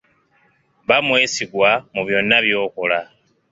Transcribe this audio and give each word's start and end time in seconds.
Ba 0.87 0.97
mwesigwa 1.05 1.69
mu 1.93 2.01
byonna 2.07 2.37
by'okola. 2.45 2.99